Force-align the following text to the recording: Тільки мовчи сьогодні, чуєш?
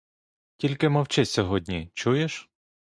Тільки 0.57 0.89
мовчи 0.89 1.25
сьогодні, 1.25 1.91
чуєш? 1.93 2.49